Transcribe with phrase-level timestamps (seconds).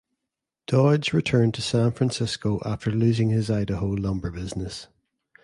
[0.65, 4.87] Dodge returned to San Francisco after losing his Idaho lumber business.